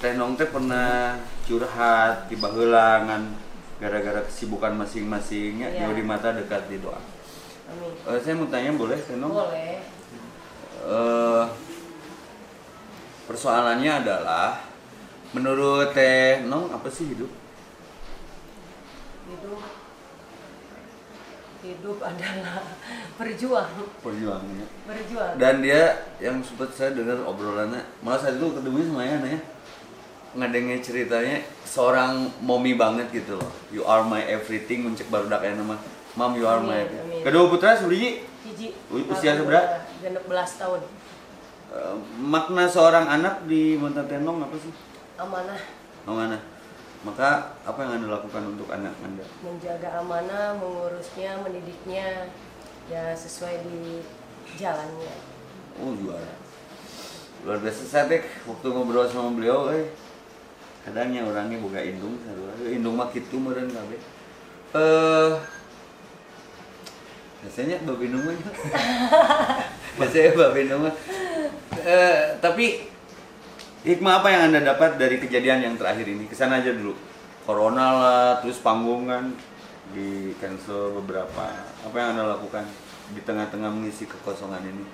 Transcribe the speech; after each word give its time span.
Teh 0.00 0.16
Nong 0.16 0.32
teh 0.32 0.48
pernah 0.48 1.20
curhat 1.44 2.24
di 2.32 2.36
bahelangan 2.40 3.20
gara-gara 3.76 4.24
kesibukan 4.24 4.72
masing-masingnya 4.76 5.68
Iya. 5.68 5.84
jauh 5.84 5.96
di 5.96 6.04
mata 6.04 6.32
dekat 6.32 6.72
di 6.72 6.80
doa. 6.80 6.96
Amin. 7.68 7.92
Eh, 8.08 8.18
saya 8.24 8.34
mau 8.36 8.48
tanya 8.48 8.72
boleh 8.72 8.96
Teh 8.96 9.16
Nong? 9.20 9.32
Boleh. 9.36 9.84
Eh, 10.80 11.44
persoalannya 13.28 13.92
adalah 14.00 14.64
menurut 15.36 15.92
Teh 15.92 16.48
Nong 16.48 16.72
apa 16.72 16.88
sih 16.88 17.12
hidup? 17.12 17.28
Hidup 19.28 19.60
hidup 21.60 22.00
adalah 22.08 22.64
berjuang, 23.20 23.68
Perjuangannya. 24.00 24.64
berjuang. 24.88 25.36
Dan 25.36 25.60
dia 25.60 25.92
yang 26.16 26.40
sempat 26.40 26.72
saya 26.72 26.96
dengar 26.96 27.20
obrolannya, 27.20 27.84
malah 28.00 28.16
saya 28.16 28.40
dulu 28.40 28.56
ketemu 28.56 28.88
sama 28.88 29.04
Yana 29.04 29.28
ya 29.28 29.40
ngadengnya 30.34 30.78
ceritanya 30.78 31.42
seorang 31.66 32.30
mommy 32.42 32.78
banget 32.78 33.10
gitu 33.10 33.38
loh. 33.38 33.50
You 33.74 33.82
are 33.86 34.06
my 34.06 34.22
everything 34.22 34.86
mencek 34.86 35.10
baru 35.10 35.26
kayak 35.26 35.58
nama 35.58 35.78
mam 36.18 36.34
you 36.34 36.46
are 36.46 36.58
my 36.58 36.86
Amin, 36.86 37.22
kedua 37.22 37.46
putra 37.46 37.78
Suriji 37.78 38.26
Hiji. 38.46 38.74
Usia 38.90 39.36
seberapa? 39.36 39.84
Genep 40.00 40.24
belas 40.26 40.56
tahun. 40.56 40.80
Eh, 41.70 41.94
makna 42.18 42.66
seorang 42.66 43.06
anak 43.06 43.46
di 43.46 43.78
mata 43.78 44.02
tenong 44.02 44.42
apa 44.42 44.56
sih? 44.58 44.74
Amanah, 45.20 45.60
mana 46.08 46.38
maka 47.00 47.56
apa 47.64 47.78
yang 47.80 47.96
anda 47.96 48.12
lakukan 48.12 48.42
untuk 48.56 48.68
anak 48.68 48.92
anda? 49.00 49.24
Menjaga 49.40 50.04
amanah, 50.04 50.52
mengurusnya, 50.60 51.40
mendidiknya, 51.40 52.28
ya 52.92 53.16
sesuai 53.16 53.64
di 53.64 54.04
jalannya. 54.60 55.14
oh 55.80 55.96
juara. 55.96 56.34
Luar 57.40 57.56
biasa 57.64 57.88
saya 57.88 58.20
waktu 58.44 58.66
ngobrol 58.68 59.08
sama 59.08 59.32
beliau 59.32 59.72
eh 59.72 59.88
kadangnya 60.84 61.26
orangnya 61.28 61.58
buka 61.60 61.80
indung 61.80 62.16
sarua. 62.24 62.52
Eh, 62.64 62.80
indung 62.80 62.96
mah 62.96 63.12
kitu 63.12 63.36
meureun 63.36 63.68
kabeh. 63.68 64.00
Eh 64.76 65.32
biasanya 67.40 67.80
babi 67.88 68.12
mah 68.12 68.36
biasanya 69.96 70.30
babi 70.36 70.60
mah. 70.68 70.94
Eh, 71.80 72.18
tapi 72.40 72.84
hikmah 73.84 74.20
apa 74.20 74.28
yang 74.28 74.42
anda 74.52 74.60
dapat 74.60 75.00
dari 75.00 75.16
kejadian 75.16 75.64
yang 75.64 75.74
terakhir 75.80 76.04
ini? 76.04 76.28
Ke 76.28 76.36
sana 76.36 76.60
aja 76.60 76.72
dulu. 76.72 76.92
Corona 77.48 77.86
lah 77.96 78.28
terus 78.44 78.60
panggungan 78.60 79.32
di 79.96 80.36
cancel 80.36 81.00
beberapa. 81.00 81.48
Apa 81.82 81.96
yang 81.96 82.08
anda 82.16 82.36
lakukan 82.36 82.68
di 83.16 83.20
tengah-tengah 83.24 83.72
mengisi 83.72 84.04
kekosongan 84.06 84.62
ini? 84.62 84.84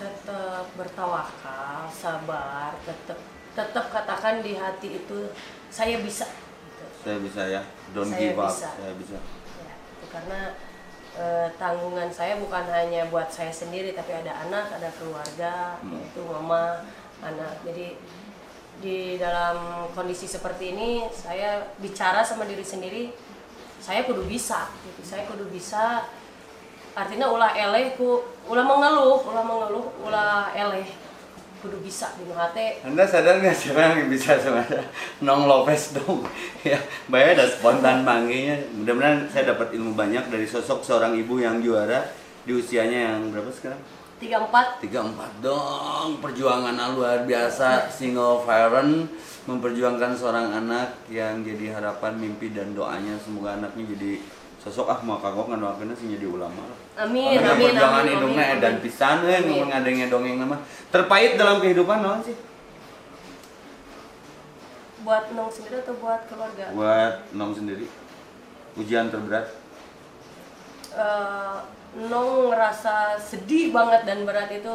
Tetap 0.00 0.64
bertawakal, 0.80 1.92
sabar, 1.92 2.72
tetap 2.88 3.20
tetap 3.60 3.92
katakan 3.92 4.40
di 4.40 4.56
hati 4.56 4.96
itu 4.96 5.28
saya 5.68 6.00
bisa. 6.00 6.24
Gitu. 6.24 6.84
saya 7.00 7.16
bisa 7.20 7.42
ya 7.44 7.62
don't 7.92 8.08
Saya 8.08 8.20
give 8.32 8.38
up 8.40 8.48
bisa. 8.48 8.68
saya 8.72 8.94
bisa 8.96 9.18
Ya, 9.60 9.72
itu 9.92 10.06
karena 10.08 10.40
eh, 11.12 11.48
tanggungan 11.56 12.08
saya 12.08 12.38
bukan 12.38 12.64
hanya 12.66 13.04
buat 13.08 13.28
saya 13.28 13.50
sendiri 13.50 13.92
tapi 13.92 14.14
ada 14.14 14.46
anak, 14.46 14.72
ada 14.72 14.88
keluarga, 14.96 15.76
Hmm. 15.82 15.98
yaitu 15.98 16.22
mama, 16.24 16.86
anak. 17.20 17.60
Jadi 17.66 17.98
di 18.80 19.20
dalam 19.20 19.56
kondisi 19.92 20.24
seperti 20.24 20.72
ini 20.72 20.90
saya 21.12 21.68
bicara 21.76 22.24
sama 22.24 22.48
diri 22.48 22.64
sendiri, 22.64 23.12
saya 23.76 24.06
kudu 24.06 24.24
bisa, 24.24 24.70
gitu. 24.86 25.00
Saya 25.04 25.28
kudu 25.28 25.50
bisa. 25.52 26.08
Artinya 26.90 27.28
ulah 27.30 27.52
eleh 27.54 27.94
ku, 27.94 28.18
ulah 28.48 28.64
mengeluh, 28.64 29.20
ulah 29.22 29.44
mengeluh, 29.44 29.86
ulah 30.02 30.50
eleh, 30.52 30.88
kudu 31.60 31.76
bisa 31.84 32.08
di 32.16 32.24
hati. 32.32 32.80
anda 32.80 33.04
sadar 33.04 33.44
nggak 33.44 33.52
sekarang 33.52 34.04
yang 34.04 34.08
bisa 34.08 34.40
sama 34.40 34.64
Nong 35.20 35.44
Lopez 35.44 35.92
dong. 35.92 36.24
Ya 36.64 36.80
bayar 37.08 37.36
ada 37.36 37.46
spontan 37.48 38.04
manggilnya 38.04 38.60
mudah-mudahan 38.76 39.28
saya 39.28 39.52
dapat 39.56 39.76
ilmu 39.76 39.96
banyak 39.96 40.28
dari 40.32 40.44
sosok 40.48 40.80
seorang 40.84 41.16
ibu 41.16 41.40
yang 41.40 41.60
juara 41.60 42.04
di 42.44 42.56
usianya 42.56 43.12
yang 43.12 43.28
berapa 43.28 43.52
sekarang? 43.52 43.80
34 44.20 44.84
tiga 44.84 45.00
empat 45.00 45.32
dong. 45.40 46.20
Perjuangan 46.20 46.76
luar 46.92 47.24
biasa. 47.24 47.88
Single 47.88 48.44
parent 48.44 49.08
memperjuangkan 49.48 50.12
seorang 50.12 50.52
anak 50.52 51.08
yang 51.08 51.40
jadi 51.40 51.80
harapan 51.80 52.20
mimpi 52.20 52.52
dan 52.52 52.76
doanya. 52.76 53.16
Semoga 53.16 53.56
anaknya 53.56 53.96
jadi 53.96 54.20
sosok 54.60 54.86
ah 54.86 55.00
mau 55.00 55.16
kagok 55.16 55.48
nganoakeun 55.48 55.92
sih 55.92 56.12
jadi 56.12 56.28
ulama 56.28 56.60
Amin, 56.94 57.32
Karena 57.32 57.56
amin, 57.56 57.64
perjuangan 57.72 58.02
amin, 58.02 58.12
indungnya 58.12 58.44
amin, 58.46 58.60
dan 58.60 58.72
amin. 58.74 58.82
pisan 58.84 59.16
euy 59.22 59.32
Amin. 59.32 59.46
ngomong 59.48 59.68
ngadengnya 59.70 60.06
dongeng 60.06 60.36
nama 60.38 60.56
terpahit 60.88 61.32
dalam 61.34 61.56
kehidupan 61.58 61.98
naon 61.98 62.20
sih 62.20 62.36
buat 65.00 65.32
nong 65.32 65.48
sendiri 65.48 65.80
atau 65.80 65.96
buat 65.96 66.20
keluarga? 66.28 66.64
buat 66.70 67.14
nong 67.32 67.52
sendiri 67.52 67.86
ujian 68.76 69.08
terberat 69.08 69.48
Eh, 70.90 71.56
Nong 72.02 72.50
ngerasa 72.50 73.14
sedih 73.16 73.70
banget 73.70 74.02
dan 74.04 74.22
berat 74.22 74.50
itu 74.50 74.74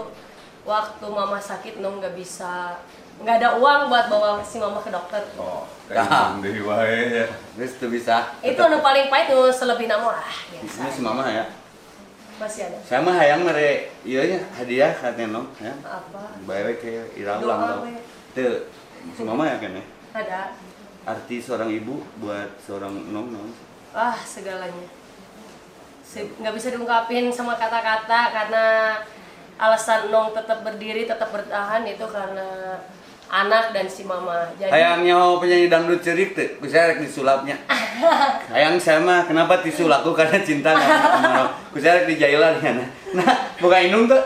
waktu 0.63 1.05
mama 1.05 1.35
sakit 1.35 1.79
Nong 1.79 1.99
nggak 1.99 2.15
bisa 2.15 2.79
nggak 3.15 3.35
ada 3.37 3.49
uang 3.55 3.87
buat 3.87 4.05
bawa 4.07 4.29
si 4.41 4.59
mama 4.59 4.79
ke 4.79 4.89
dokter. 4.89 5.23
oh 5.35 5.63
Kayak 5.85 6.41
deui 6.41 6.59
wae 6.59 6.99
ya. 7.15 7.25
Terus 7.55 7.71
tuh 7.77 7.87
bisa 7.87 8.33
Itu 8.41 8.57
anu 8.59 8.79
paling 8.79 9.07
pahit 9.07 9.29
nu 9.29 9.47
selebih 9.47 9.85
nama 9.85 10.11
ah 10.13 10.33
ini 10.51 10.61
biasa. 10.61 10.89
si 10.89 10.99
mama 10.99 11.23
ya 11.25 11.45
Masih 12.35 12.67
ada. 12.67 12.77
saya 12.81 12.99
mah 12.99 13.15
hayang 13.15 13.41
mere 13.41 13.87
iya 14.01 14.21
nya 14.27 14.39
hadiah 14.51 14.91
ka 14.91 15.13
tenong 15.13 15.47
ya 15.57 15.71
Apa? 15.79 16.35
bae 16.43 16.75
ke 16.75 17.15
ira 17.15 17.39
ulang 17.39 17.87
tuh 18.31 18.67
si 19.09 19.21
mama 19.21 19.45
ya 19.45 19.55
kan 19.55 19.71
ya 19.71 19.85
Ada. 20.11 20.41
arti 21.05 21.37
seorang 21.37 21.71
ibu 21.71 22.03
buat 22.17 22.49
seorang 22.59 22.91
nong 23.07 23.31
nong 23.31 23.49
Ah 23.93 24.19
segalanya. 24.19 24.91
Se- 26.01 26.27
nggak 26.35 26.51
bisa 26.51 26.67
diungkapin 26.69 27.31
sama 27.31 27.55
kata-kata 27.55 28.19
karena 28.29 28.65
alasan 29.55 30.11
Nong 30.11 30.35
tetap 30.35 30.61
berdiri, 30.61 31.07
tetap 31.07 31.31
bertahan 31.31 31.87
itu 31.87 32.05
karena 32.07 32.79
anak 33.31 33.73
dan 33.73 33.89
si 33.89 34.05
mama. 34.05 34.51
Jadi 34.59 34.69
hayang 34.69 35.01
nyawa 35.01 35.41
penyanyi 35.41 35.67
dangdut 35.67 36.01
cerik 36.03 36.37
tuh 36.37 36.61
bisa 36.61 36.85
rek 36.85 37.01
disulapnya 37.01 37.57
hayang 38.51 38.77
saya 38.83 39.01
mah 39.01 39.25
kenapa 39.25 39.63
disulapku 39.63 40.11
karena 40.13 40.39
cinta 40.43 40.75
bisa 41.73 41.87
rek 42.01 42.05
dijailan 42.11 42.61
ya 42.61 42.71
nah 43.15 43.27
bukan 43.57 43.81
indung 43.81 44.05
tuh 44.09 44.23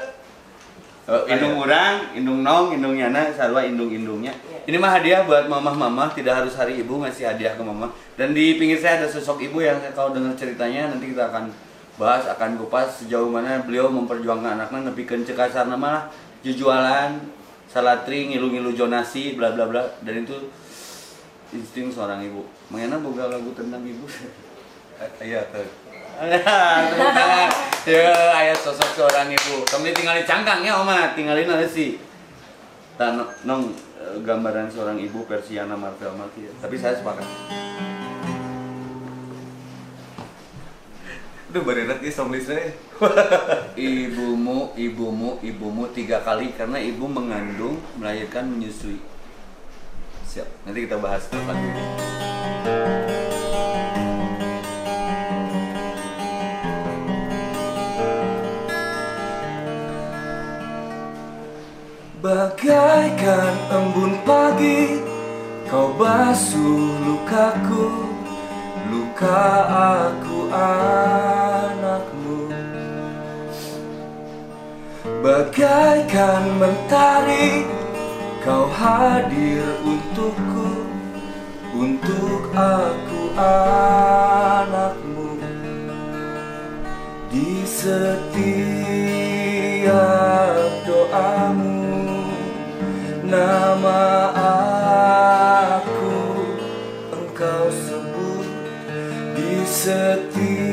Oh, 1.10 1.26
indung 1.26 1.58
orang, 1.58 2.14
indung 2.14 2.46
nong, 2.46 2.70
indung 2.70 2.94
yana, 2.94 3.34
sarwa 3.34 3.66
indung-indungnya. 3.66 4.30
Iya. 4.30 4.70
Ini 4.70 4.78
mah 4.78 4.94
hadiah 4.94 5.26
buat 5.26 5.50
mamah-mamah, 5.50 6.14
tidak 6.14 6.46
harus 6.46 6.54
hari 6.54 6.86
ibu 6.86 7.02
ngasih 7.02 7.34
hadiah 7.34 7.58
ke 7.58 7.66
mama. 7.66 7.90
Dan 8.14 8.38
di 8.38 8.62
pinggir 8.62 8.78
saya 8.78 9.02
ada 9.02 9.10
sosok 9.10 9.42
ibu 9.42 9.58
yang 9.58 9.82
kalau 9.98 10.14
dengar 10.14 10.38
ceritanya 10.38 10.94
nanti 10.94 11.10
kita 11.10 11.34
akan 11.34 11.50
bahas, 12.00 12.24
akan 12.32 12.56
kupas 12.56 13.04
sejauh 13.04 13.28
mana 13.28 13.60
beliau 13.62 13.92
memperjuangkan 13.92 14.56
anaknya 14.56 14.90
nepi 14.90 15.04
ke 15.04 15.20
kasar 15.36 15.68
nama 15.68 15.88
lah, 15.92 16.04
jujualan, 16.40 17.20
salatri, 17.68 18.32
ngilu-ngilu 18.32 18.72
jonasi, 18.72 19.36
bla 19.36 19.52
bla 19.52 19.68
bla. 19.68 19.84
Dan 20.02 20.24
itu 20.24 20.50
insting 21.52 21.92
seorang 21.92 22.24
ibu. 22.24 22.48
Mengenai 22.72 23.04
boga 23.04 23.28
lagu 23.28 23.52
tentang 23.52 23.84
ibu. 23.84 24.08
Iya 25.20 25.44
tuh. 25.52 25.68
Ya, 27.88 28.12
ayah 28.36 28.54
sosok 28.54 28.92
seorang 28.92 29.32
ibu. 29.32 29.64
Kami 29.64 29.96
tinggal 29.96 30.20
di 30.20 30.28
cangkang 30.28 30.62
ya, 30.62 30.78
Oma. 30.78 31.16
Tinggalin 31.16 31.48
aja 31.48 31.64
sih. 31.66 31.96
Dan 33.00 33.24
nong 33.48 33.72
eh, 33.98 34.20
gambaran 34.20 34.68
seorang 34.68 35.00
ibu 35.00 35.24
versi 35.24 35.56
Yana 35.56 35.80
Marvel 35.80 36.12
Mati. 36.14 36.44
ya. 36.44 36.52
Tapi 36.60 36.76
saya 36.76 37.00
sepakat. 37.00 37.24
Itu 41.50 41.66
berenak 41.66 41.98
ya 42.06 42.14
song 42.14 42.30
listnya. 42.30 42.62
Ibumu, 43.74 44.78
ibumu, 44.78 45.42
ibumu 45.42 45.90
tiga 45.90 46.22
kali 46.22 46.54
karena 46.54 46.78
ibu 46.78 47.10
mengandung, 47.10 47.82
melahirkan, 47.98 48.46
menyusui. 48.46 49.02
Siap. 50.30 50.46
Nanti 50.62 50.86
kita 50.86 51.02
bahas 51.02 51.26
tuh 51.26 51.42
lagu 51.50 51.66
ini. 51.66 51.84
Bagaikan 62.20 63.56
embun 63.72 64.22
pagi 64.28 65.02
Kau 65.72 65.96
basuh 65.96 67.00
lukaku 67.08 68.12
Luka 68.92 69.50
aku 69.66 70.52
anakmu 70.52 71.19
Bagaikan 75.30 76.58
mentari 76.58 77.70
Kau 78.42 78.66
hadir 78.66 79.62
untukku 79.86 80.90
Untuk 81.70 82.50
aku 82.50 83.30
anakmu. 83.38 85.38
Di 87.30 87.62
setiap 87.62 88.42
doamu 90.90 92.26
Nama 93.22 94.34
aku 95.94 96.42
Engkau 97.14 97.70
sebut. 97.70 98.50
Di 99.38 99.62
setiap 99.62 100.69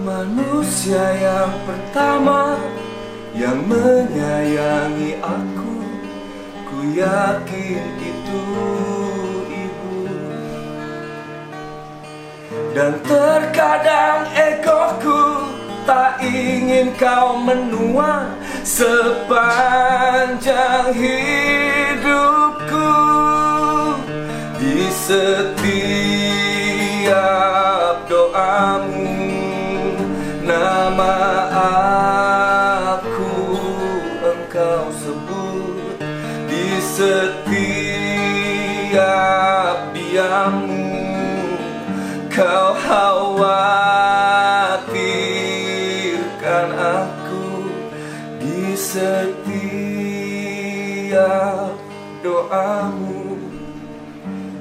Manusia 0.00 1.04
yang 1.20 1.52
pertama 1.68 2.56
yang 3.36 3.60
menyayangi 3.68 5.20
aku. 5.20 5.76
Ku 6.72 6.88
yakin 6.88 7.84
itu 8.00 8.47
Dan 12.74 12.98
terkadang 13.06 14.26
egoku 14.36 15.22
tak 15.88 16.20
ingin 16.20 16.92
kau 17.00 17.40
menua 17.40 18.28
Sepanjang 18.68 19.32
hidupku. 20.92 22.92
Di 24.60 24.92
setiap 24.92 25.64
doamu 28.10 28.97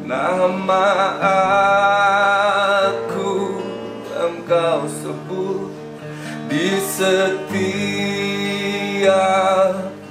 Nama 0.07 0.88
aku 3.19 3.59
engkau 4.15 4.88
sebut 4.88 5.68
Di 6.48 6.80
setiap 6.80 7.51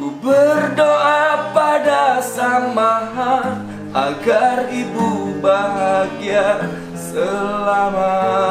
Ku 0.00 0.16
berdoa 0.16 1.52
pada 1.52 2.24
Sang 2.24 2.72
Maha 2.72 3.60
Agar 3.92 4.72
ibu 4.72 5.36
bahagia 5.44 6.64
selama-lamanya 6.96 8.41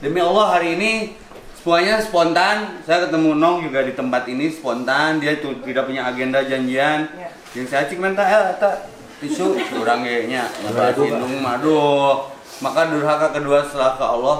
Demi 0.00 0.16
Allah 0.16 0.56
hari 0.56 0.80
ini 0.80 1.12
semuanya 1.60 2.00
spontan. 2.00 2.80
Saya 2.88 3.04
ketemu 3.04 3.36
Nong 3.36 3.68
juga 3.68 3.84
di 3.84 3.92
tempat 3.92 4.24
ini 4.32 4.48
spontan. 4.48 5.20
Dia 5.20 5.36
tuh 5.44 5.60
tidak 5.60 5.92
punya 5.92 6.08
agenda 6.08 6.40
janjian. 6.40 7.04
Ya. 7.12 7.28
Yang 7.52 7.66
saya 7.68 7.84
cik 7.84 8.00
minta 8.00 8.24
ya 8.24 8.56
eta 8.56 8.88
tisu 9.20 9.60
kurang 9.68 10.00
kayaknya 10.00 10.48
indung 10.96 11.44
aduh. 11.44 12.32
Maka 12.64 12.88
durhaka 12.88 13.36
kedua 13.36 13.60
setelah 13.68 14.00
ke 14.00 14.04
Allah 14.08 14.38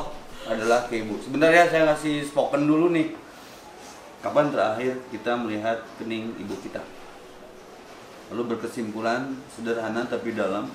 adalah 0.49 0.89
ke 0.89 1.05
ibu. 1.05 1.21
Sebenarnya 1.21 1.69
saya 1.69 1.93
ngasih 1.93 2.25
spoken 2.25 2.65
dulu 2.65 2.89
nih. 2.97 3.13
Kapan 4.25 4.49
terakhir 4.49 4.97
kita 5.13 5.37
melihat 5.37 5.85
kening 6.01 6.41
ibu 6.41 6.57
kita? 6.65 6.81
Lalu 8.33 8.57
berkesimpulan 8.57 9.37
sederhana 9.53 10.09
tapi 10.09 10.33
dalam 10.33 10.73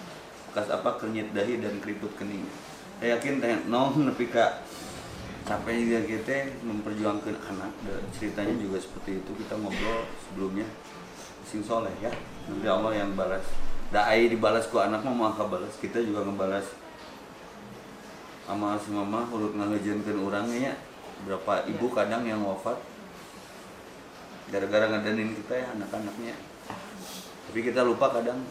bekas 0.54 0.70
apa 0.70 1.02
kernyit 1.02 1.34
dahi 1.34 1.58
dan 1.58 1.74
keriput 1.82 2.14
kening. 2.22 2.46
Saya 3.00 3.20
yakin 3.20 3.44
teh 3.44 3.54
non 3.68 3.92
nepi 4.08 4.32
ka 4.32 4.64
capeknya 5.46 6.02
dia 6.02 6.02
kita 6.06 6.52
memperjuangkan 6.66 7.36
anak. 7.54 7.72
Dan 7.86 8.02
ceritanya 8.16 8.56
juga 8.58 8.78
seperti 8.82 9.22
itu 9.22 9.32
kita 9.36 9.60
ngobrol 9.60 10.08
sebelumnya. 10.28 10.68
Sing 11.46 11.62
soleh 11.62 11.94
ya 12.02 12.12
nanti 12.50 12.68
Allah 12.68 12.94
yang 12.96 13.14
balas. 13.14 13.46
Dai 13.94 14.28
dibalas 14.28 14.66
ku 14.72 14.82
anak 14.82 15.06
mah 15.06 15.14
maka 15.32 15.46
balas. 15.46 15.76
Kita 15.78 16.02
juga 16.02 16.26
ngebalas. 16.26 16.66
Amal 18.46 18.78
si 18.78 18.94
mama 18.94 19.26
urut 19.34 19.58
ngagejeunkeun 19.58 20.22
urangnya 20.22 20.72
ya 20.72 20.76
berapa 21.26 21.66
ibu 21.70 21.90
kadang 21.94 22.26
yang 22.26 22.42
wafat. 22.46 22.78
Gara-gara 24.54 24.86
ngadanin 24.94 25.34
kita 25.34 25.58
ya 25.58 25.68
anak-anaknya 25.74 26.56
tapi 27.56 27.72
kita 27.72 27.88
lupa 27.88 28.12
kadang 28.12 28.44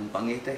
mempanggih 0.00 0.40
teh 0.40 0.56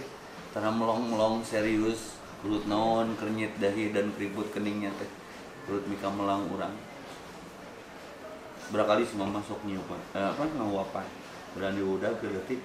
karena 0.55 0.71
melong-melong 0.71 1.43
serius 1.43 2.15
urut 2.43 2.67
naon 2.67 3.15
kernyit 3.15 3.55
dahi 3.63 3.95
dan 3.95 4.11
keriput 4.19 4.51
keningnya 4.51 4.91
teh. 4.99 5.11
Urut 5.71 5.87
mika 5.87 6.11
melang 6.11 6.51
urang. 6.51 6.75
Berakali 8.75 9.07
semua 9.07 9.29
masuk 9.31 9.63
nyupan 9.63 10.01
eh, 10.17 10.27
apa 10.27 10.43
ngawapan? 10.59 11.07
Berani 11.55 11.83
udah 11.85 12.11
ke 12.19 12.27
detik. 12.27 12.61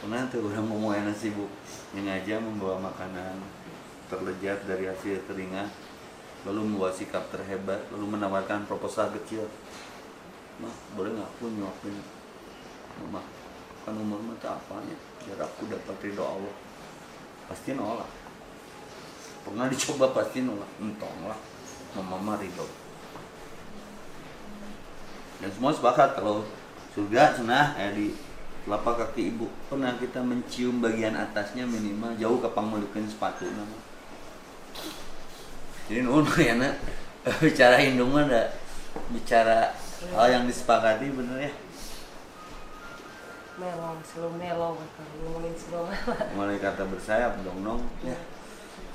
Pernah 0.00 0.24
tuh 0.32 0.48
orang 0.48 1.04
enak 1.04 1.12
sibuk 1.12 1.52
yang 1.92 2.08
aja 2.08 2.40
membawa 2.40 2.80
makanan 2.80 3.36
terlejat 4.08 4.64
dari 4.64 4.88
hasil 4.88 5.28
keringat 5.28 5.68
lalu 6.48 6.64
membawa 6.64 6.88
sikap 6.88 7.28
terhebat 7.28 7.84
lalu 7.92 8.16
menawarkan 8.16 8.64
proposal 8.64 9.12
kecil. 9.20 9.44
Mah 10.58 10.72
boleh 10.96 11.12
nggak 11.14 11.28
aku 11.36 11.52
nyuapin 11.52 11.94
kan 13.80 13.96
mah 13.96 14.36
tak 14.40 14.60
apanya? 14.60 14.96
Biar 15.24 15.40
aku 15.40 15.68
dapat 15.68 15.96
ridho 16.04 16.24
Allah. 16.24 16.54
Pasti 17.48 17.72
nolak 17.72 18.19
pernah 19.44 19.66
dicoba 19.66 20.12
pasti 20.12 20.44
nolak 20.44 20.68
entong 20.80 21.28
lah. 21.28 21.38
Mama 21.96 22.16
mah 22.22 22.36
ridho. 22.38 22.66
Dan 25.40 25.50
semua 25.50 25.72
sepakat 25.72 26.20
kalau 26.20 26.44
surga 26.92 27.34
cenah 27.40 27.74
eh 27.80 27.90
di 27.96 28.06
telapak 28.68 29.08
kaki 29.08 29.34
ibu. 29.34 29.48
Pernah 29.72 29.96
kita 29.96 30.20
mencium 30.20 30.84
bagian 30.84 31.16
atasnya 31.16 31.64
minimal 31.64 32.12
jauh 32.20 32.38
ke 32.38 32.48
pangmelukeun 32.52 33.08
sepatu 33.08 33.48
nama. 33.48 33.78
Jadi 35.88 36.06
nuhun 36.06 36.28
ya 36.48 36.54
nak 36.54 36.78
bicara 37.42 37.82
indung 37.82 38.14
ada 38.14 38.54
bicara 39.10 39.74
hal 40.14 40.28
yang 40.30 40.44
disepakati 40.46 41.10
bener 41.10 41.50
ya? 41.50 41.52
Melong 43.58 43.98
selalu 44.06 44.40
melong 44.40 44.76
ngomongin 44.78 45.54
sebelum 45.58 45.84
melong. 45.90 46.28
Mulai 46.38 46.58
kata 46.62 46.86
bersayap 46.86 47.40
dong 47.42 47.60
dong 47.66 47.82
ya 48.06 48.16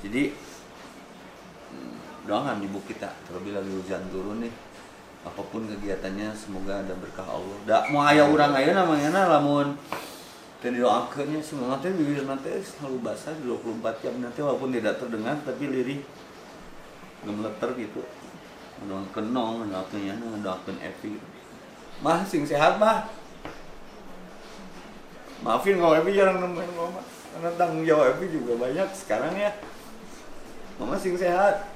jadi 0.06 0.30
doakan 2.30 2.62
ibu 2.62 2.78
kita 2.86 3.10
terlebih 3.26 3.58
lagi 3.58 3.70
hujan 3.74 4.02
turun 4.14 4.38
nih 4.38 4.54
apa 5.26 5.42
pun 5.50 5.66
kegiatannya 5.66 6.30
semoga 6.38 6.78
ada 6.78 6.94
berkah 6.94 7.26
Allah. 7.26 7.58
Dak 7.66 7.90
mau 7.90 8.06
ayah 8.06 8.30
orang 8.30 8.54
ayah 8.62 8.86
namanya 8.86 9.10
na 9.10 9.22
lamun 9.26 9.74
dan 10.62 10.70
didoakannya 10.70 11.42
semangatnya 11.42 11.90
bibir 11.98 12.22
nanti 12.22 12.54
selalu 12.62 13.02
basah 13.02 13.34
24 13.42 13.82
jam 14.06 14.14
nanti 14.22 14.38
walaupun 14.38 14.70
tidak 14.70 15.02
terdengar 15.02 15.34
tapi 15.42 15.66
lirih 15.66 16.00
gemeleter 17.26 17.74
gitu. 17.74 18.06
Mendoakan 18.86 19.26
nong 19.34 19.54
mendoakan 19.66 19.98
ya 20.06 20.14
mendoakan 20.14 20.76
Evi. 20.78 21.18
Mah 22.06 22.22
sing 22.22 22.46
sehat 22.46 22.78
mah. 22.78 23.10
Maafin 25.42 25.82
kalau 25.82 25.98
Evi 25.98 26.14
jarang 26.14 26.38
nemuin 26.38 26.70
mama 26.78 27.02
karena 27.34 27.50
tanggung 27.58 27.82
jawab 27.82 28.14
Evi 28.14 28.30
juga 28.30 28.54
banyak 28.62 28.88
sekarang 28.94 29.34
ya 29.34 29.50
mama 30.76 30.94
sing 30.96 31.16
sehat. 31.16 31.72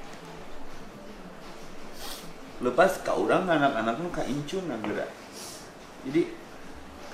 Lepas 2.61 3.00
ke 3.00 3.09
orang 3.09 3.49
anak-anaknya 3.49 4.09
ke 4.12 4.23
incun 4.28 4.69
gerak 4.85 5.09
jadi 6.04 6.33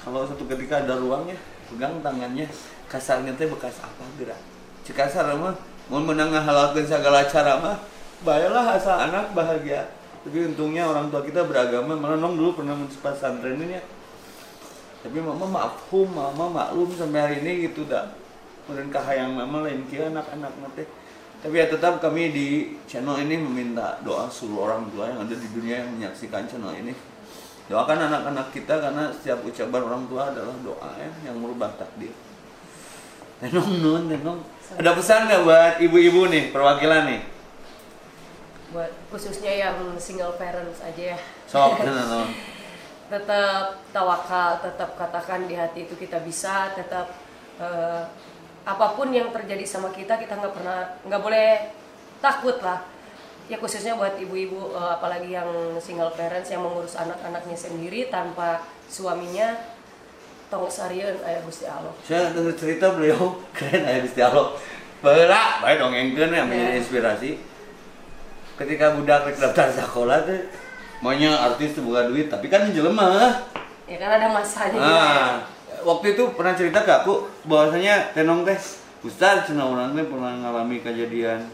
kalau 0.03 0.23
satu 0.23 0.47
ketika 0.47 0.87
ada 0.87 0.99
ruangnya 0.99 1.35
pegang 1.71 1.99
tangannya. 2.03 2.47
Kasarnya 2.87 3.35
teh 3.35 3.51
bekas 3.51 3.83
apa 3.83 4.07
gerak 4.15 4.39
cek 4.87 4.95
kasar 4.95 5.27
mah 5.35 5.59
mau 5.91 5.99
menang 5.99 6.31
halalkan 6.31 6.87
segala 6.87 7.27
cara 7.27 7.59
mah 7.59 7.83
baiklah 8.23 8.79
asal 8.79 8.95
anak 8.95 9.35
bahagia. 9.35 9.91
Tapi 10.23 10.55
untungnya 10.55 10.87
orang 10.87 11.11
tua 11.11 11.23
kita 11.27 11.43
beragama. 11.43 11.99
Malah 11.99 12.19
nong 12.23 12.39
dulu 12.39 12.63
pernah 12.63 12.79
mencepat 12.79 13.19
santren 13.19 13.59
ini 13.59 13.75
ya. 13.75 13.83
Tapi 15.03 15.19
mama 15.19 15.47
maafum 15.51 16.07
mama 16.07 16.47
maklum 16.47 16.95
sampai 16.95 17.19
hari 17.19 17.37
ini 17.43 17.67
gitu 17.67 17.83
dah 17.91 18.07
kemudian 18.67 18.91
kahayang 18.91 19.31
mama 19.31 19.63
lain 19.63 19.87
kira 19.87 20.11
anak-anak 20.11 20.51
nanti 20.59 20.83
tapi 21.43 21.55
ya 21.61 21.67
tetap 21.69 22.01
kami 22.01 22.33
di 22.33 22.49
channel 22.89 23.21
ini 23.21 23.37
meminta 23.37 24.01
doa 24.03 24.29
seluruh 24.29 24.71
orang 24.71 24.89
tua 24.93 25.13
yang 25.13 25.21
ada 25.25 25.35
di 25.37 25.49
dunia 25.53 25.85
yang 25.85 25.91
menyaksikan 25.97 26.49
channel 26.49 26.73
ini. 26.73 26.97
Doakan 27.67 27.99
anak-anak 27.99 28.55
kita 28.55 28.79
karena 28.79 29.11
setiap 29.11 29.43
ucapan 29.43 29.83
orang 29.83 30.03
tua 30.07 30.23
adalah 30.31 30.57
doa 30.63 30.91
ya 30.97 31.11
yang 31.31 31.37
merubah 31.43 31.75
takdir. 31.75 32.15
Tenong 33.43 33.71
nun 33.83 34.03
tenong. 34.07 34.41
Ada 34.79 34.91
pesan 34.97 35.29
nggak 35.29 35.43
buat 35.45 35.75
ibu-ibu 35.83 36.31
nih 36.31 36.55
perwakilan 36.55 37.03
nih? 37.11 37.21
Buat 38.71 38.93
khususnya 39.11 39.53
yang 39.53 39.77
single 39.99 40.39
parents 40.39 40.81
aja 40.81 41.15
ya. 41.15 41.19
Sok 41.51 41.79
tenong 41.87 42.57
tetap 43.07 43.87
tawakal 43.95 44.59
tetap 44.59 44.99
katakan 44.99 45.47
di 45.47 45.55
hati 45.55 45.87
itu 45.87 45.95
kita 45.95 46.19
bisa 46.27 46.75
tetap 46.75 47.15
eh, 47.63 48.03
apa 48.67 48.99
pun 48.99 49.15
yang 49.15 49.31
terjadi 49.31 49.63
sama 49.63 49.95
kita 49.95 50.19
kita 50.19 50.35
nggak 50.35 50.55
pernah 50.55 50.99
nggak 51.07 51.23
boleh 51.23 51.71
takut 52.19 52.59
lah 52.61 52.83
ya 53.47 53.57
khususnya 53.57 53.95
buat 53.95 54.19
ibu-ibu 54.19 54.75
eh, 54.75 54.91
apalagi 54.99 55.31
yang 55.31 55.47
single 55.79 56.11
parents 56.13 56.51
yang 56.51 56.67
mengurus 56.67 56.99
anak-anaknya 56.99 57.55
sendiri 57.55 58.11
tanpa 58.11 58.67
suaminya 58.91 59.55
tong 60.47 60.67
sarian 60.67 61.15
aya 61.23 61.43
Gusti 61.43 61.67
Allah. 61.67 61.95
saya 62.03 62.35
dengar 62.35 62.55
cerita 62.59 62.91
beliau 62.91 63.39
keren 63.57 63.83
aja 63.83 64.03
Gusti 64.03 64.21
Allah 64.21 64.51
Bela, 64.97 65.61
baik 65.61 65.77
dongengkeun 65.77 66.33
yang 66.33 66.49
menjadi 66.49 66.73
Ya. 66.73 66.79
inspirasi. 66.81 67.31
Ketika 68.57 68.97
budak 68.97 69.29
rek 69.29 69.37
daftar 69.37 69.69
sekolah 69.69 70.25
tuh 70.25 70.49
maunya 71.05 71.37
artis 71.37 71.77
tuh 71.77 71.85
bukan 71.85 72.09
duit, 72.11 72.33
tapi 72.33 72.49
kan 72.49 72.65
jelema. 72.73 73.45
Ya 73.85 74.01
kan 74.01 74.11
ada 74.17 74.27
masanya. 74.33 74.81
Nah, 74.81 75.31
waktu 75.87 76.19
itu 76.19 76.35
pernah 76.35 76.53
cerita 76.53 76.83
ke 76.83 76.93
aku 76.93 77.15
bahwasanya 77.47 78.11
tenong 78.11 78.43
teh 78.43 78.59
Ustaz 79.07 79.47
cenah 79.47 79.71
urang 79.71 79.95
teh 79.95 80.03
pernah 80.03 80.35
ngalami 80.35 80.83
kejadian 80.83 81.47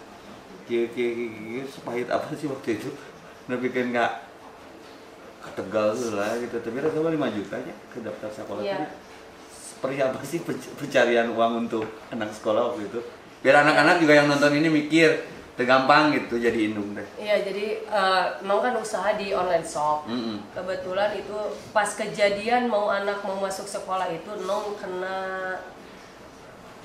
kieu 0.64 0.88
kieu 0.90 1.12
kieu 1.28 1.62
sepahit 1.68 2.08
apa 2.08 2.32
sih 2.32 2.48
waktu 2.48 2.80
itu? 2.80 2.88
Nepikeun 3.46 3.92
ka 3.92 4.24
ke 5.42 5.50
Tegal 5.58 5.92
tuh 5.92 6.14
lah 6.14 6.38
gitu 6.38 6.56
tapi 6.62 6.78
rasa 6.78 6.96
5 6.96 7.12
juta 7.12 7.54
aja 7.58 7.74
ke 7.90 7.98
daftar 8.00 8.30
sekolah 8.30 8.62
tadi. 8.62 8.86
seperti 9.50 9.96
apa 9.98 10.18
sih 10.22 10.38
penc- 10.40 10.72
pencarian 10.78 11.26
uang 11.34 11.66
untuk 11.66 11.84
anak 12.08 12.30
sekolah 12.30 12.72
waktu 12.72 12.86
itu? 12.86 13.00
Biar 13.42 13.66
anak-anak 13.66 13.98
juga 13.98 14.14
yang 14.14 14.30
nonton 14.30 14.54
ini 14.54 14.70
mikir 14.70 15.10
tergampang 15.62 16.10
gitu 16.10 16.34
jadi 16.36 16.58
indung 16.66 16.90
teh 16.92 17.06
Iya, 17.16 17.40
jadi 17.42 17.66
eh, 17.80 18.24
Nong 18.42 18.60
kan 18.60 18.74
usaha 18.74 19.14
di 19.14 19.30
online 19.30 19.62
shop. 19.62 20.04
Mm-mm. 20.04 20.42
Kebetulan 20.50 21.14
itu 21.14 21.38
pas 21.70 21.86
kejadian 21.88 22.66
mau 22.66 22.86
anak 22.88 23.22
mau 23.22 23.38
masuk 23.38 23.64
sekolah 23.64 24.06
itu 24.08 24.26
Nong 24.42 24.74
kena 24.76 25.54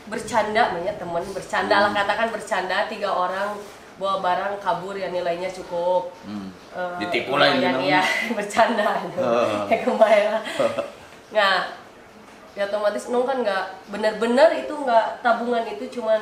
bercanda 0.06 0.72
banyak 0.72 0.96
temen 0.96 1.24
bercanda 1.28 1.76
lah 1.80 1.92
katakan 1.92 2.32
bercanda 2.32 2.88
tiga 2.88 3.10
orang 3.10 3.60
bawa 3.98 4.22
barang 4.22 4.54
kabur 4.58 4.94
yang 4.94 5.12
nilainya 5.12 5.50
cukup 5.50 6.14
Hmm. 6.24 6.48
eh, 6.72 6.96
Ditipu 7.02 7.36
lah 7.36 7.52
namanya. 7.52 7.82
iya 7.82 8.02
bercanda 8.38 8.88
Heeh. 9.10 9.60
ya 9.68 9.78
kembali 9.82 10.22
lah 10.28 10.42
nah 11.28 11.56
ya 12.54 12.64
otomatis 12.66 13.10
Nong 13.10 13.26
kan 13.26 13.44
nggak 13.44 13.66
bener-bener 13.88 14.50
itu 14.58 14.72
nggak 14.72 15.20
tabungan 15.20 15.68
itu 15.68 16.00
cuman 16.00 16.22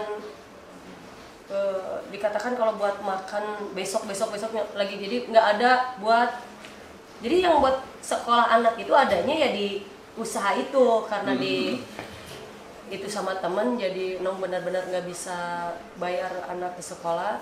eh, 1.52 1.98
dikatakan 2.10 2.58
kalau 2.58 2.78
buat 2.78 3.02
makan 3.02 3.74
besok 3.78 4.10
besok 4.10 4.34
besoknya 4.34 4.66
lagi. 4.74 4.98
Jadi 4.98 5.30
nggak 5.30 5.48
ada 5.58 6.00
buat 6.00 6.32
jadi 7.24 7.48
yang 7.48 7.64
buat 7.64 7.80
sekolah 8.04 8.52
anak 8.62 8.76
itu 8.78 8.92
adanya 8.92 9.34
ya 9.34 9.50
di 9.56 9.82
usaha 10.16 10.56
itu 10.56 11.08
karena 11.08 11.36
di 11.36 11.80
itu 12.86 13.08
sama 13.10 13.34
temen 13.42 13.82
jadi 13.82 14.22
nong 14.22 14.38
benar-benar 14.38 14.86
nggak 14.86 15.06
bisa 15.10 15.72
bayar 15.98 16.32
anak 16.50 16.78
ke 16.78 16.84
sekolah. 16.84 17.42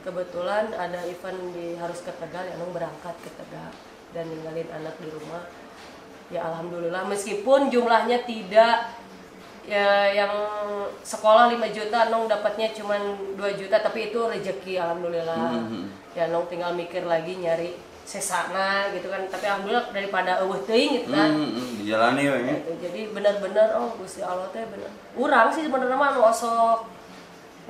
Kebetulan 0.00 0.72
ada 0.72 1.04
event 1.04 1.52
di 1.52 1.76
harus 1.76 2.00
ke 2.00 2.12
Tegal 2.16 2.48
ya 2.48 2.54
nong 2.56 2.72
berangkat 2.72 3.12
ke 3.20 3.30
Tegal 3.36 3.70
dan 4.14 4.30
ninggalin 4.30 4.68
anak 4.70 4.96
di 5.02 5.08
rumah. 5.10 5.44
Ya 6.30 6.46
alhamdulillah 6.46 7.10
meskipun 7.10 7.74
jumlahnya 7.74 8.22
tidak 8.22 8.89
ya 9.64 10.08
yang 10.08 10.32
sekolah 11.04 11.52
5 11.52 11.60
juta 11.76 12.08
nong 12.08 12.28
dapatnya 12.28 12.72
cuma 12.72 12.96
2 12.96 13.60
juta 13.60 13.76
tapi 13.80 14.12
itu 14.12 14.20
rezeki 14.20 14.80
alhamdulillah. 14.80 15.52
Mhm. 15.56 15.84
ya 16.10 16.26
nong 16.26 16.50
tinggal 16.50 16.74
mikir 16.74 17.06
lagi 17.06 17.38
nyari 17.38 17.78
sesana 18.02 18.90
gitu 18.90 19.12
kan. 19.12 19.22
Tapi 19.30 19.44
alhamdulillah 19.46 19.94
daripada 19.94 20.42
eueuh 20.42 20.60
teuing 20.66 21.04
gitu 21.04 21.08
kan. 21.14 21.30
Hmm, 21.30 21.50
hmm, 21.54 21.68
dijalani 21.82 22.22
we 22.26 22.38
nya. 22.42 22.54
Gitu. 22.58 22.72
jadi 22.88 23.00
benar-benar 23.14 23.68
oh 23.78 23.94
Gusti 24.00 24.20
Allah 24.24 24.48
teh 24.50 24.64
bener 24.66 24.90
urang 25.14 25.48
sih 25.54 25.68
sebenarnya 25.68 25.94
mah 25.94 26.10
nu 26.16 26.20
osok 26.26 26.78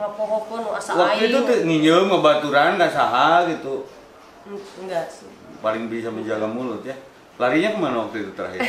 ngapohokeun 0.01 0.61
nu 0.65 0.71
asa 0.73 0.97
waktu 0.97 1.29
itu 1.29 1.37
aing. 1.37 1.49
tuh 1.49 1.59
nginjem 1.69 2.05
ngebaturan 2.09 2.81
gak 2.81 2.93
saha 2.95 3.45
gitu. 3.51 3.85
Hmm, 4.49 4.61
enggak 4.87 5.07
sih. 5.13 5.29
Paling 5.61 5.93
bisa 5.93 6.09
menjaga 6.09 6.49
mulut 6.49 6.81
ya 6.87 6.97
larinya 7.41 7.73
ke 7.73 7.79
mana 7.81 7.97
waktu 8.05 8.29
itu 8.29 8.33
terakhir? 8.37 8.61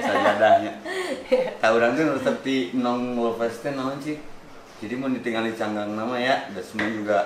Sajadahnya 0.00 0.72
tak 1.60 1.70
orang 1.76 1.92
tuh 1.92 2.16
seperti 2.16 2.72
nong 2.72 3.20
teh 3.36 3.72
naon 3.76 4.00
sih. 4.00 4.16
Jadi 4.80 4.94
mau 4.96 5.12
ditinggali 5.12 5.52
canggang 5.52 5.92
nama 5.92 6.16
ya. 6.16 6.48
Dan 6.48 6.64
semua 6.64 6.88
juga 6.88 7.18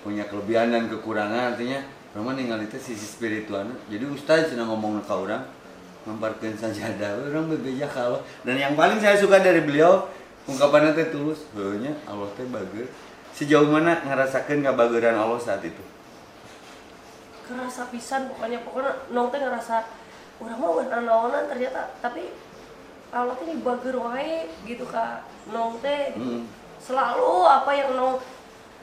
punya 0.00 0.24
kelebihan 0.24 0.72
dan 0.72 0.88
kekurangan 0.88 1.52
artinya. 1.52 1.84
Orang 2.16 2.34
ningali 2.34 2.66
teh 2.66 2.80
sisi 2.80 3.06
spiritualnya 3.06 3.70
jadi 3.86 4.02
ustaz 4.10 4.50
sedang 4.50 4.66
ngomong 4.74 4.98
ke 4.98 5.14
orang 5.14 5.46
memparkeun 6.02 6.58
sajadah 6.58 7.30
orang 7.30 7.46
bebeja 7.54 7.86
kalau 7.86 8.18
dan 8.42 8.58
yang 8.58 8.74
paling 8.74 8.98
saya 8.98 9.14
suka 9.14 9.38
dari 9.38 9.62
beliau 9.62 10.10
ungkapannya 10.50 10.90
teh 10.98 11.14
tulus. 11.14 11.46
Heunya 11.54 11.94
Allah 12.10 12.26
teh 12.34 12.42
bager. 12.50 12.90
Sejauh 13.30 13.70
mana 13.70 14.02
ngerasakeun 14.02 14.58
kabageran 14.66 15.14
Allah 15.14 15.38
saat 15.38 15.62
itu? 15.62 15.78
Kerasa 17.46 17.86
pisan 17.94 18.26
pokoknya. 18.26 18.58
Pokoknya 18.66 18.90
nong 19.14 19.30
teh 19.30 19.38
ngerasa 19.38 19.76
mah 20.40 20.70
bener 20.80 21.00
naonan 21.04 21.44
ternyata 21.48 21.92
tapi 22.00 22.32
Allah 23.10 23.34
teh 23.36 23.58
bager 23.60 23.96
wae 23.98 24.48
gitu 24.64 24.86
ka 24.86 25.26
nong 25.50 25.82
teh 25.82 26.14
gitu. 26.14 26.22
Hmm. 26.22 26.42
selalu 26.80 27.32
apa 27.44 27.70
yang 27.74 27.90
nong 27.98 28.16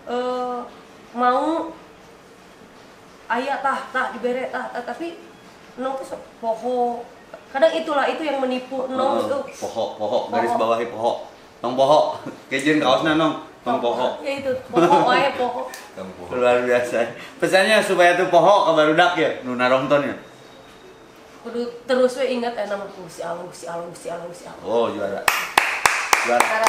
eh, 0.05 0.59
mau 1.15 1.71
ayah 3.31 3.57
tah 3.63 3.79
tah 3.89 4.11
dibere 4.13 4.51
tah, 4.51 4.69
tah 4.69 4.83
tapi 4.83 5.17
nong 5.79 5.93
tuh 6.01 6.05
sok 6.15 6.21
poho. 6.41 7.05
Kadang 7.47 7.71
itulah 7.71 8.05
itu 8.11 8.21
yang 8.27 8.43
menipu 8.43 8.91
nong 8.91 9.23
itu. 9.23 9.39
pohok 9.63 9.89
pohok 9.97 10.23
garis 10.29 10.51
Poho. 10.53 10.61
bawahi 10.61 10.85
pohok 10.91 11.17
tong 11.63 11.73
pohok 11.73 12.05
kejen 12.51 12.83
kaosna 12.83 13.15
nong. 13.15 13.47
Tong 13.63 13.79
pohok 13.79 14.21
ya 14.21 14.43
itu 14.43 14.51
poho 14.69 14.97
wae 15.07 15.31
poho. 15.39 15.61
Luar 16.35 16.61
biasa. 16.67 17.15
Pesannya 17.39 17.79
supaya 17.79 18.19
tuh 18.19 18.27
pohok 18.27 18.67
ke 18.67 18.71
barudak 18.75 19.11
ya 19.15 19.29
nu 19.47 19.55
narongton 19.55 20.03
ya 20.03 20.15
kudu 21.47 21.63
terus 21.87 22.19
we 22.19 22.35
ingat 22.35 22.53
eh 22.59 22.67
nama 22.67 22.83
Gusti 22.91 23.23
Allah 23.23 23.47
Gusti 23.47 23.65
Allah 23.71 23.87
Gusti 23.87 24.07
Allah 24.11 24.27
Gusti 24.27 24.45
Allah 24.51 24.63
oh 24.67 24.91
juara. 24.91 25.21
Juara. 26.27 26.59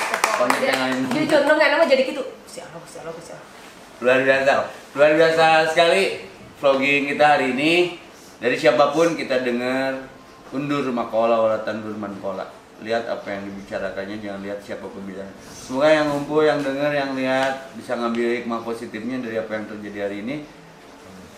Dia 1.11 1.25
jodoh 1.27 1.55
nggak 1.59 1.71
nama 1.75 1.85
jadi 1.91 2.03
gitu. 2.07 2.23
Gusti 2.47 2.63
Allah 2.63 2.79
Gusti 2.79 2.99
Allah 3.03 3.15
Gusti 3.15 3.33
Allah 3.35 3.47
luar 3.99 4.23
biasa. 4.23 4.53
Luar 4.95 5.13
biasa 5.19 5.47
sekali 5.75 6.23
vlogging 6.63 7.11
kita 7.11 7.25
hari 7.27 7.47
ini. 7.59 7.99
Dari 8.39 8.55
siapa 8.55 8.95
pun 8.95 9.19
kita 9.19 9.43
dengar 9.43 10.07
undur 10.55 10.87
makola 10.95 11.43
wala 11.43 11.59
tandur 11.67 11.99
mankola. 11.99 12.47
Lihat 12.79 13.11
apa 13.11 13.27
yang 13.35 13.51
dibicarakannya 13.51 14.23
jangan 14.23 14.39
lihat 14.47 14.63
siapa 14.63 14.87
pembicara 14.87 15.27
semoga 15.67 15.91
yang 15.91 16.15
ngumpul 16.15 16.47
yang 16.47 16.63
dengar 16.63 16.95
yang 16.95 17.11
lihat 17.19 17.75
bisa 17.75 17.99
ngambil 17.99 18.39
hikmah 18.39 18.63
positifnya 18.63 19.19
dari 19.19 19.35
apa 19.35 19.51
yang 19.59 19.67
terjadi 19.67 19.99
hari 20.07 20.17
ini. 20.23 20.47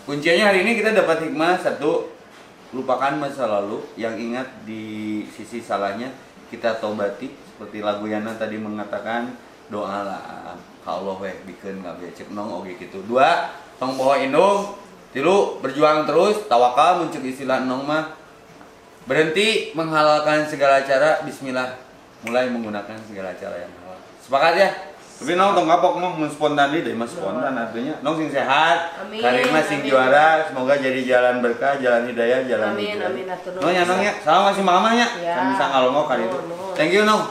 Kuncinya 0.05 0.53
hari 0.53 0.61
ini 0.61 0.77
kita 0.77 0.93
dapat 0.93 1.25
hikmah 1.25 1.57
satu 1.57 2.20
lupakan 2.71 3.19
masa 3.19 3.47
lalu 3.47 3.83
yang 3.99 4.15
ingat 4.15 4.47
di 4.63 5.23
sisi 5.27 5.59
salahnya 5.59 6.11
kita 6.47 6.79
tobati 6.79 7.31
seperti 7.31 7.83
lagu 7.83 8.07
Yana 8.07 8.35
tadi 8.35 8.59
mengatakan 8.59 9.35
doa 9.71 10.03
lah 10.03 10.55
ka 10.83 10.99
Allah 10.99 11.15
weh 11.19 11.35
bikin 11.47 11.79
nggak 11.79 11.99
becek 11.99 12.27
nong 12.31 12.63
oke 12.63 12.71
gitu. 12.75 12.99
Dua 13.07 13.51
tong 13.79 13.95
poho 13.95 14.15
indung 14.19 14.75
tilu 15.15 15.59
berjuang 15.63 16.07
terus 16.07 16.47
tawakal 16.51 17.03
muncul 17.03 17.23
istilah 17.23 17.63
nong 17.63 17.87
mah. 17.87 18.19
Berhenti 19.07 19.73
menghalalkan 19.73 20.45
segala 20.45 20.85
cara 20.85 21.25
Bismillah 21.25 21.79
mulai 22.27 22.51
menggunakan 22.51 22.99
segala 23.07 23.33
cara 23.33 23.65
yang 23.65 23.73
halal. 23.81 23.99
Sepakat 24.21 24.53
ya 24.59 24.69
tapi 25.21 25.37
nong 25.37 25.53
tong 25.53 25.69
kapok 25.69 26.01
nong 26.01 26.17
spontan 26.33 26.73
deh 26.73 26.97
mas 26.97 27.13
spontan 27.13 27.53
artinya. 27.53 27.93
Nong 28.01 28.17
sing 28.17 28.33
sehat 28.33 29.05
karirna 29.05 29.61
sing 29.61 29.85
juara 29.85 30.49
semoga 30.49 30.73
jadi 30.81 30.97
jalan 31.05 31.45
berkah 31.45 31.77
jalan 31.77 32.09
hidayah 32.09 32.41
jalan 32.49 32.73
Amin, 32.73 32.97
amin, 32.97 33.29
atur 33.29 33.53
nong 33.61 33.69
ya 33.69 33.85
nong 33.85 34.01
ya. 34.01 34.17
Sama 34.25 34.49
masih 34.49 34.65
mamanya. 34.65 35.05
Ya. 35.21 35.37
kan 35.37 35.53
bisa 35.53 35.65
ngalongok 35.69 36.05
kali 36.09 36.25
itu. 36.25 36.37
Thank 36.73 36.97
you 36.97 37.05
nong 37.05 37.21